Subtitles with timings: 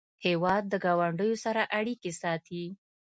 [0.25, 2.63] هېواد د ګاونډیو سره اړیکې ساتي.